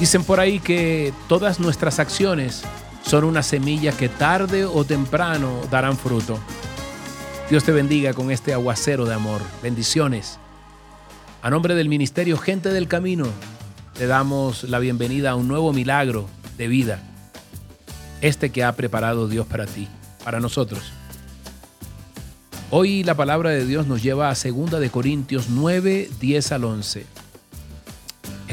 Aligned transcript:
Dicen 0.00 0.24
por 0.24 0.40
ahí 0.40 0.60
que 0.60 1.12
todas 1.28 1.60
nuestras 1.60 1.98
acciones 1.98 2.62
son 3.02 3.24
una 3.24 3.42
semilla 3.42 3.92
que 3.92 4.08
tarde 4.08 4.64
o 4.64 4.82
temprano 4.82 5.60
darán 5.70 5.98
fruto. 5.98 6.38
Dios 7.50 7.64
te 7.64 7.72
bendiga 7.72 8.14
con 8.14 8.30
este 8.30 8.54
aguacero 8.54 9.04
de 9.04 9.12
amor. 9.12 9.42
Bendiciones. 9.62 10.38
A 11.42 11.50
nombre 11.50 11.74
del 11.74 11.90
Ministerio 11.90 12.38
Gente 12.38 12.70
del 12.70 12.88
Camino, 12.88 13.26
te 13.92 14.06
damos 14.06 14.64
la 14.64 14.78
bienvenida 14.78 15.32
a 15.32 15.34
un 15.34 15.48
nuevo 15.48 15.74
milagro 15.74 16.26
de 16.56 16.68
vida. 16.68 17.02
Este 18.22 18.48
que 18.48 18.64
ha 18.64 18.72
preparado 18.72 19.28
Dios 19.28 19.46
para 19.46 19.66
ti, 19.66 19.86
para 20.24 20.40
nosotros. 20.40 20.92
Hoy 22.70 23.04
la 23.04 23.16
palabra 23.16 23.50
de 23.50 23.66
Dios 23.66 23.86
nos 23.86 24.02
lleva 24.02 24.30
a 24.30 24.34
2 24.34 24.80
de 24.80 24.88
Corintios 24.88 25.50
9, 25.50 26.08
10 26.18 26.52
al 26.52 26.64
11. 26.64 27.19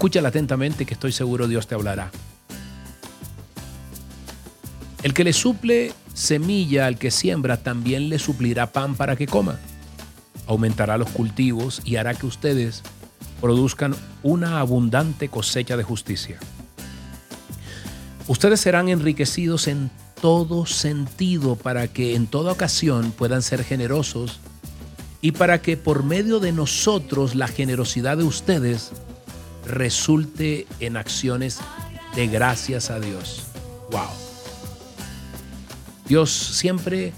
Escúchala 0.00 0.30
atentamente 0.30 0.86
que 0.86 0.94
estoy 0.94 1.12
seguro 1.12 1.46
Dios 1.46 1.66
te 1.66 1.74
hablará. 1.74 2.10
El 5.02 5.12
que 5.12 5.24
le 5.24 5.34
suple 5.34 5.92
semilla 6.14 6.86
al 6.86 6.96
que 6.96 7.10
siembra 7.10 7.58
también 7.58 8.08
le 8.08 8.18
suplirá 8.18 8.72
pan 8.72 8.94
para 8.94 9.14
que 9.14 9.26
coma. 9.26 9.58
Aumentará 10.46 10.96
los 10.96 11.10
cultivos 11.10 11.82
y 11.84 11.96
hará 11.96 12.14
que 12.14 12.24
ustedes 12.24 12.82
produzcan 13.42 13.94
una 14.22 14.60
abundante 14.60 15.28
cosecha 15.28 15.76
de 15.76 15.82
justicia. 15.82 16.38
Ustedes 18.26 18.58
serán 18.58 18.88
enriquecidos 18.88 19.68
en 19.68 19.90
todo 20.18 20.64
sentido 20.64 21.56
para 21.56 21.88
que 21.88 22.14
en 22.14 22.26
toda 22.26 22.52
ocasión 22.52 23.12
puedan 23.12 23.42
ser 23.42 23.64
generosos 23.64 24.40
y 25.20 25.32
para 25.32 25.60
que 25.60 25.76
por 25.76 26.04
medio 26.04 26.40
de 26.40 26.52
nosotros 26.52 27.34
la 27.34 27.48
generosidad 27.48 28.16
de 28.16 28.24
ustedes 28.24 28.92
resulte 29.70 30.66
en 30.80 30.96
acciones 30.96 31.58
de 32.14 32.26
gracias 32.26 32.90
a 32.90 33.00
Dios. 33.00 33.44
Wow. 33.90 34.08
Dios 36.06 36.30
siempre, 36.30 37.12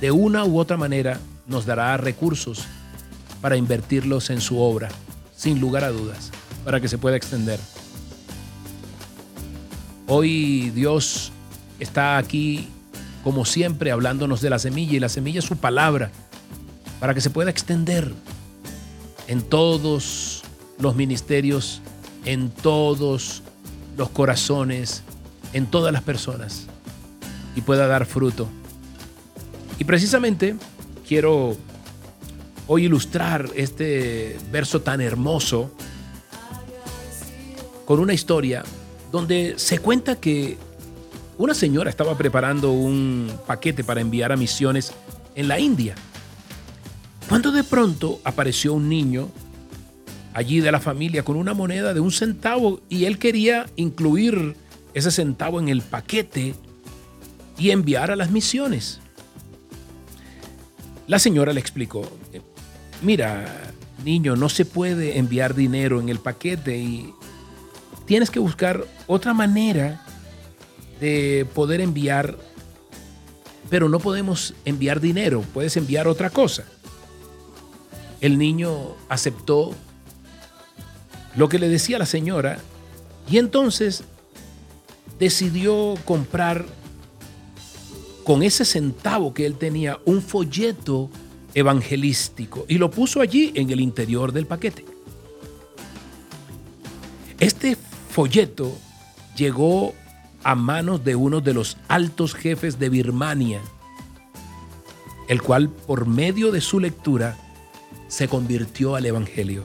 de 0.00 0.10
una 0.10 0.44
u 0.44 0.58
otra 0.58 0.76
manera, 0.76 1.18
nos 1.46 1.66
dará 1.66 1.96
recursos 1.96 2.64
para 3.40 3.56
invertirlos 3.56 4.30
en 4.30 4.40
su 4.40 4.58
obra, 4.58 4.88
sin 5.36 5.60
lugar 5.60 5.84
a 5.84 5.90
dudas, 5.90 6.30
para 6.64 6.80
que 6.80 6.88
se 6.88 6.98
pueda 6.98 7.16
extender. 7.16 7.58
Hoy 10.06 10.70
Dios 10.70 11.32
está 11.80 12.18
aquí, 12.18 12.68
como 13.24 13.44
siempre, 13.44 13.90
hablándonos 13.90 14.40
de 14.40 14.50
la 14.50 14.58
semilla 14.58 14.96
y 14.96 15.00
la 15.00 15.08
semilla 15.08 15.40
es 15.40 15.44
su 15.44 15.56
palabra, 15.56 16.10
para 17.00 17.14
que 17.14 17.20
se 17.20 17.30
pueda 17.30 17.50
extender 17.50 18.12
en 19.26 19.42
todos 19.42 20.42
los 20.80 20.96
ministerios 20.96 21.80
en 22.24 22.50
todos 22.50 23.42
los 23.96 24.10
corazones, 24.10 25.02
en 25.52 25.66
todas 25.66 25.92
las 25.92 26.02
personas 26.02 26.66
y 27.56 27.60
pueda 27.60 27.86
dar 27.86 28.06
fruto. 28.06 28.48
Y 29.78 29.84
precisamente 29.84 30.56
quiero 31.06 31.56
hoy 32.66 32.84
ilustrar 32.84 33.48
este 33.56 34.36
verso 34.52 34.82
tan 34.82 35.00
hermoso 35.00 35.70
con 37.84 38.00
una 38.00 38.12
historia 38.12 38.62
donde 39.10 39.54
se 39.56 39.78
cuenta 39.78 40.16
que 40.16 40.58
una 41.38 41.54
señora 41.54 41.88
estaba 41.88 42.16
preparando 42.18 42.72
un 42.72 43.32
paquete 43.46 43.82
para 43.82 44.00
enviar 44.00 44.32
a 44.32 44.36
misiones 44.36 44.92
en 45.34 45.48
la 45.48 45.58
India. 45.58 45.94
Cuando 47.28 47.50
de 47.52 47.64
pronto 47.64 48.20
apareció 48.24 48.74
un 48.74 48.88
niño 48.88 49.30
allí 50.34 50.60
de 50.60 50.72
la 50.72 50.80
familia 50.80 51.24
con 51.24 51.36
una 51.36 51.54
moneda 51.54 51.94
de 51.94 52.00
un 52.00 52.12
centavo 52.12 52.80
y 52.88 53.04
él 53.04 53.18
quería 53.18 53.66
incluir 53.76 54.56
ese 54.94 55.10
centavo 55.10 55.60
en 55.60 55.68
el 55.68 55.82
paquete 55.82 56.54
y 57.58 57.70
enviar 57.70 58.10
a 58.10 58.16
las 58.16 58.30
misiones. 58.30 59.00
La 61.06 61.18
señora 61.18 61.52
le 61.52 61.60
explicó, 61.60 62.10
mira, 63.02 63.72
niño, 64.04 64.36
no 64.36 64.48
se 64.48 64.64
puede 64.64 65.18
enviar 65.18 65.54
dinero 65.54 66.00
en 66.00 66.08
el 66.08 66.18
paquete 66.18 66.76
y 66.78 67.12
tienes 68.06 68.30
que 68.30 68.38
buscar 68.38 68.84
otra 69.06 69.34
manera 69.34 70.02
de 71.00 71.46
poder 71.54 71.80
enviar, 71.80 72.36
pero 73.70 73.88
no 73.88 74.00
podemos 74.00 74.54
enviar 74.64 75.00
dinero, 75.00 75.44
puedes 75.54 75.76
enviar 75.76 76.08
otra 76.08 76.30
cosa. 76.30 76.64
El 78.20 78.36
niño 78.36 78.96
aceptó 79.08 79.74
lo 81.38 81.48
que 81.48 81.60
le 81.60 81.68
decía 81.68 82.00
la 82.00 82.06
señora 82.06 82.58
y 83.30 83.38
entonces 83.38 84.02
decidió 85.20 85.94
comprar 86.04 86.66
con 88.24 88.42
ese 88.42 88.64
centavo 88.64 89.32
que 89.32 89.46
él 89.46 89.54
tenía 89.54 90.00
un 90.04 90.20
folleto 90.20 91.08
evangelístico 91.54 92.66
y 92.68 92.78
lo 92.78 92.90
puso 92.90 93.20
allí 93.20 93.52
en 93.54 93.70
el 93.70 93.80
interior 93.80 94.32
del 94.32 94.46
paquete. 94.46 94.84
Este 97.38 97.76
folleto 98.10 98.76
llegó 99.36 99.94
a 100.42 100.56
manos 100.56 101.04
de 101.04 101.14
uno 101.14 101.40
de 101.40 101.54
los 101.54 101.76
altos 101.86 102.34
jefes 102.34 102.80
de 102.80 102.88
Birmania, 102.88 103.60
el 105.28 105.40
cual 105.40 105.68
por 105.68 106.08
medio 106.08 106.50
de 106.50 106.60
su 106.60 106.80
lectura 106.80 107.38
se 108.08 108.26
convirtió 108.26 108.96
al 108.96 109.06
Evangelio. 109.06 109.62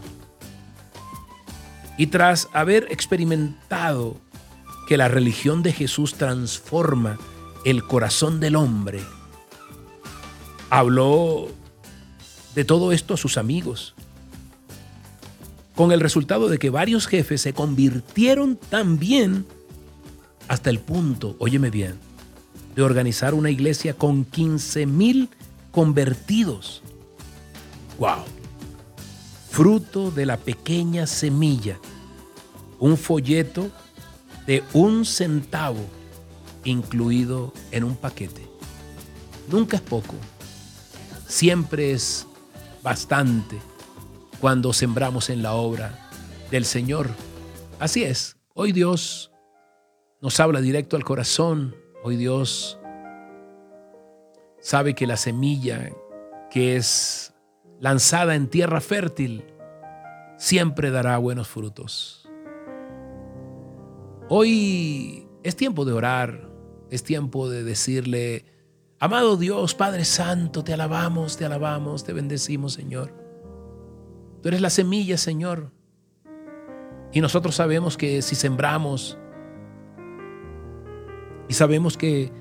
Y 1.98 2.08
tras 2.08 2.50
haber 2.54 2.88
experimentado 2.92 4.18
que 4.88 4.98
la 4.98 5.08
religión 5.08 5.64
de 5.64 5.74
Jesús 5.74 6.16
transforma 6.16 7.18
el 7.66 7.84
corazón 7.84 8.40
del 8.40 8.56
hombre, 8.56 9.02
habló 10.70 11.50
de 12.56 12.66
todo 12.66 12.92
esto 12.92 13.14
a 13.14 13.18
sus 13.18 13.38
amigos, 13.38 13.94
con 15.76 15.92
el 15.92 16.00
resultado 16.00 16.50
de 16.50 16.60
que 16.60 16.70
varios 16.70 17.08
jefes 17.08 17.42
se 17.42 17.54
convirtieron 17.54 18.58
también 18.58 19.46
hasta 20.48 20.70
el 20.70 20.80
punto, 20.80 21.36
óyeme 21.40 21.70
bien, 21.70 21.98
de 22.76 22.82
organizar 22.82 23.34
una 23.34 23.50
iglesia 23.50 23.94
con 23.94 24.26
15 24.26 24.86
mil 24.86 25.30
convertidos. 25.72 26.84
¡Wow! 27.98 28.24
Fruto 29.54 30.10
de 30.10 30.26
la 30.26 30.38
pequeña 30.38 31.06
semilla, 31.06 31.78
un 32.80 32.98
folleto 32.98 33.70
de 34.48 34.64
un 34.74 35.06
centavo 35.06 35.86
incluido 36.64 37.54
en 37.70 37.84
un 37.84 37.96
paquete. 37.96 38.48
Nunca 39.52 39.78
es 39.78 39.84
poco, 39.84 40.16
siempre 41.28 41.92
es 41.92 42.26
bastante 42.82 43.60
cuando 44.42 44.74
sembramos 44.74 45.30
en 45.30 45.44
la 45.44 45.54
obra 45.54 46.10
del 46.50 46.66
Señor. 46.66 47.12
Así 47.80 48.04
es, 48.04 48.38
hoy 48.56 48.72
Dios 48.72 49.32
nos 50.20 50.40
habla 50.40 50.62
directo 50.62 50.96
al 50.96 51.04
corazón, 51.04 51.76
hoy 52.04 52.16
Dios 52.16 52.80
sabe 54.60 54.96
que 54.96 55.06
la 55.06 55.16
semilla 55.16 55.92
que 56.50 56.76
es 56.76 57.33
lanzada 57.84 58.36
en 58.36 58.48
tierra 58.48 58.80
fértil, 58.80 59.44
siempre 60.38 60.90
dará 60.90 61.18
buenos 61.18 61.50
frutos. 61.50 62.30
Hoy 64.30 65.28
es 65.44 65.58
tiempo 65.58 65.84
de 65.84 65.92
orar, 65.92 66.50
es 66.90 67.04
tiempo 67.04 67.50
de 67.50 67.66
decirle, 67.66 68.46
amado 69.00 69.36
Dios, 69.36 69.76
Padre 69.76 70.06
Santo, 70.06 70.64
te 70.64 70.74
alabamos, 70.74 71.36
te 71.36 71.44
alabamos, 71.44 72.06
te 72.06 72.14
bendecimos, 72.14 72.72
Señor. 72.72 73.14
Tú 74.42 74.48
eres 74.48 74.62
la 74.62 74.70
semilla, 74.70 75.18
Señor. 75.18 75.70
Y 77.12 77.20
nosotros 77.20 77.54
sabemos 77.54 77.98
que 77.98 78.22
si 78.22 78.36
sembramos 78.36 79.18
y 81.50 81.54
sabemos 81.54 81.98
que 81.98 82.32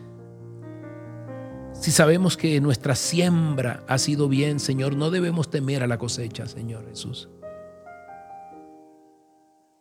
si 1.82 1.90
sabemos 1.90 2.36
que 2.36 2.60
nuestra 2.60 2.94
siembra 2.94 3.82
ha 3.88 3.98
sido 3.98 4.28
bien, 4.28 4.60
Señor, 4.60 4.94
no 4.94 5.10
debemos 5.10 5.50
temer 5.50 5.82
a 5.82 5.88
la 5.88 5.98
cosecha, 5.98 6.46
Señor 6.46 6.86
Jesús. 6.88 7.28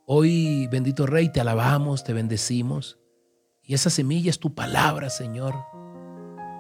Hoy, 0.08 0.68
bendito 0.72 1.06
Rey, 1.06 1.32
te 1.32 1.42
alabamos, 1.42 2.04
te 2.04 2.14
bendecimos. 2.14 2.98
Y 3.62 3.76
esa 3.76 3.92
semilla 3.92 4.32
es 4.32 4.40
tu 4.40 4.56
palabra, 4.56 5.12
Señor, 5.12 5.54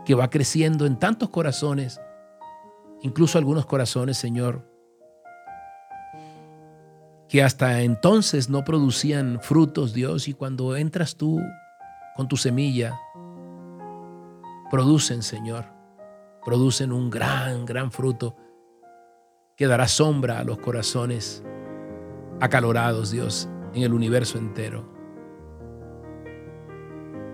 que 0.05 0.13
va 0.13 0.29
creciendo 0.29 0.85
en 0.85 0.99
tantos 0.99 1.31
corazones, 1.31 1.99
incluso 3.01 3.39
algunos 3.39 3.65
corazones, 3.65 4.17
Señor, 4.17 4.71
que 7.27 7.41
hasta 7.41 7.81
entonces 7.81 8.47
no 8.47 8.63
producían 8.63 9.39
frutos, 9.41 9.91
Dios, 9.91 10.27
y 10.27 10.35
cuando 10.35 10.77
entras 10.77 11.15
tú 11.15 11.41
con 12.15 12.27
tu 12.27 12.38
semilla, 12.38 12.99
producen, 14.71 15.21
Señor, 15.21 15.65
producen 16.44 16.94
un 16.94 17.09
gran, 17.09 17.65
gran 17.65 17.91
fruto 17.91 18.35
que 19.57 19.68
dará 19.68 19.88
sombra 19.88 20.39
a 20.39 20.44
los 20.44 20.57
corazones 20.59 21.44
acalorados, 22.39 23.12
Dios. 23.12 23.47
en 23.73 23.83
el 23.83 23.94
universo 23.94 24.38
entero. 24.38 24.85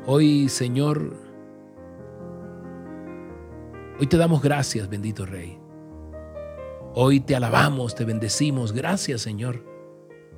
Hoy, 0.05 0.49
Señor, 0.49 1.15
hoy 3.99 4.05
te 4.05 4.17
damos 4.17 4.41
gracias, 4.41 4.87
bendito 4.87 5.25
Rey. 5.25 5.59
Hoy 6.93 7.19
te 7.19 7.35
alabamos, 7.35 7.95
te 7.95 8.05
bendecimos. 8.05 8.71
Gracias, 8.71 9.21
Señor. 9.21 9.63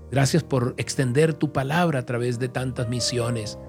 Gracias 0.10 0.44
por 0.44 0.74
extender 0.78 1.34
tu 1.34 1.52
palabra 1.52 2.00
a 2.00 2.06
través 2.06 2.40
de 2.40 2.50
tantas 2.50 2.88
misiones, 2.88 3.60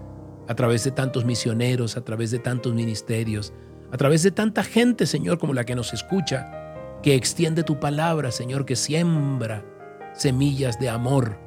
a 0.48 0.54
través 0.54 0.84
de 0.84 0.90
tantos 0.90 1.24
misioneros, 1.24 1.96
a 1.96 2.04
través 2.04 2.30
de 2.30 2.38
tantos 2.38 2.74
ministerios, 2.74 3.52
a 3.92 3.96
través 3.96 4.22
de 4.22 4.30
tanta 4.30 4.62
gente, 4.64 5.06
Señor, 5.06 5.38
como 5.38 5.54
la 5.54 5.64
que 5.64 5.74
nos 5.74 5.92
escucha, 5.92 6.98
que 7.02 7.14
extiende 7.14 7.62
tu 7.62 7.80
palabra, 7.80 8.30
Señor, 8.30 8.66
que 8.66 8.76
siembra 8.76 9.64
semillas 10.12 10.78
de 10.78 10.90
amor 10.90 11.38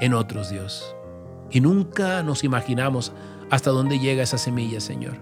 en 0.00 0.14
otros, 0.14 0.50
Dios. 0.50 0.94
Y 1.50 1.60
nunca 1.60 2.22
nos 2.22 2.44
imaginamos 2.44 3.12
hasta 3.50 3.70
dónde 3.70 3.98
llega 3.98 4.22
esa 4.22 4.38
semilla, 4.38 4.80
Señor. 4.80 5.14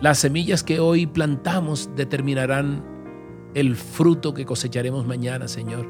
Las 0.00 0.18
semillas 0.18 0.62
que 0.62 0.80
hoy 0.80 1.06
plantamos 1.06 1.90
determinarán 1.94 2.82
el 3.54 3.76
fruto 3.76 4.32
que 4.32 4.46
cosecharemos 4.46 5.06
mañana, 5.06 5.46
Señor. 5.46 5.86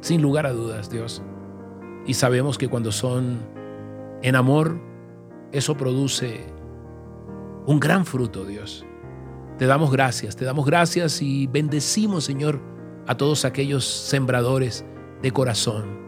Sin 0.00 0.22
lugar 0.22 0.46
a 0.46 0.52
dudas, 0.52 0.90
Dios. 0.90 1.22
Y 2.06 2.14
sabemos 2.14 2.58
que 2.58 2.68
cuando 2.68 2.92
son 2.92 3.38
en 4.22 4.36
amor, 4.36 4.78
eso 5.52 5.76
produce 5.76 6.44
un 7.66 7.80
gran 7.80 8.04
fruto, 8.04 8.44
Dios. 8.44 8.84
Te 9.58 9.66
damos 9.66 9.90
gracias, 9.90 10.36
te 10.36 10.44
damos 10.44 10.66
gracias 10.66 11.22
y 11.22 11.46
bendecimos, 11.46 12.24
Señor, 12.24 12.60
a 13.06 13.16
todos 13.16 13.44
aquellos 13.44 13.84
sembradores 13.84 14.84
de 15.22 15.30
corazón. 15.30 15.98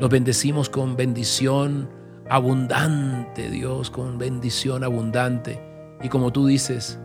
Los 0.00 0.10
bendecimos 0.10 0.68
con 0.68 0.96
bendición 0.96 1.90
abundante, 2.28 3.50
Dios, 3.50 3.90
con 3.90 4.18
bendición 4.18 4.84
abundante. 4.84 5.60
Y 6.02 6.08
como 6.08 6.32
tú 6.32 6.46
dices, 6.46 6.98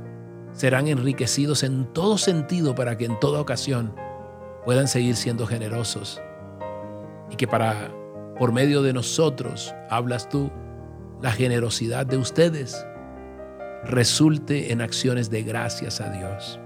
serán 0.54 0.88
enriquecidos 0.88 1.64
en 1.64 1.92
todo 1.94 2.18
sentido 2.18 2.76
para 2.76 2.98
que 2.98 3.06
en 3.06 3.20
toda 3.20 3.42
ocasión 3.42 3.94
puedan 4.66 4.88
seguir 4.88 5.16
siendo 5.16 5.46
generosos. 5.48 6.22
Y 7.30 7.36
que 7.36 7.48
para, 7.48 7.92
por 8.38 8.52
medio 8.52 8.82
de 8.82 8.94
nosotros, 8.94 9.74
hablas 9.90 10.30
tú, 10.30 10.52
la 11.22 11.32
generosidad 11.32 12.06
de 12.06 12.18
ustedes 12.18 12.86
resulte 13.86 14.72
en 14.72 14.82
acciones 14.82 15.30
de 15.30 15.44
gracias 15.44 16.02
a 16.02 16.10
Dios. 16.10 16.60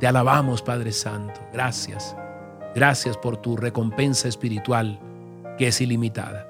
Te 0.00 0.06
alabamos, 0.06 0.62
Padre 0.62 0.92
Santo. 0.92 1.40
Gracias. 1.52 2.16
Gracias 2.74 3.16
por 3.16 3.38
tu 3.38 3.56
recompensa 3.56 4.28
espiritual 4.28 5.00
que 5.56 5.68
es 5.68 5.80
ilimitada. 5.80 6.46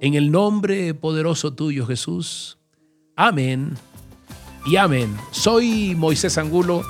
En 0.00 0.14
el 0.14 0.30
nombre 0.30 0.94
poderoso 0.94 1.52
tuyo, 1.52 1.86
Jesús. 1.86 2.58
Amén 3.16 3.76
y 4.64 4.76
amén. 4.76 5.14
Soy 5.30 5.94
Moisés 5.96 6.38
Angulo 6.38 6.82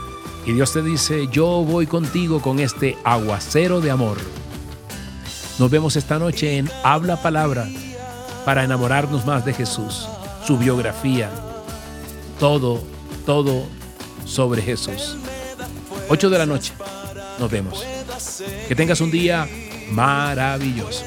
y 0.47 0.53
Dios 0.53 0.73
te 0.73 0.83
dice, 0.83 1.27
yo 1.33 1.65
voy 1.65 1.87
contigo 1.87 2.41
con 2.41 2.59
este 2.61 2.97
aguacero 3.05 3.81
de 3.81 3.91
amor. 3.91 4.19
Nos 5.59 5.71
vemos 5.71 5.97
esta 5.97 6.21
noche 6.21 6.57
en 6.57 6.71
Habla 6.85 7.21
Palabra 7.21 7.69
para 8.45 8.63
enamorarnos 8.63 9.27
más 9.27 9.45
de 9.45 9.53
Jesús, 9.53 10.09
su 10.47 10.57
biografía, 10.57 11.31
todo, 12.39 12.81
todo 13.27 13.65
sobre 14.25 14.63
Jesús. 14.63 15.17
8 16.09 16.31
de 16.31 16.39
la 16.39 16.47
noche. 16.47 16.73
Nos 17.41 17.51
vemos. 17.51 17.85
Que 18.69 18.77
tengas 18.77 19.01
un 19.01 19.11
día 19.11 19.49
maravilloso. 19.91 21.05